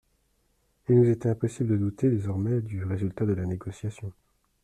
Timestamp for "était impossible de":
1.11-1.77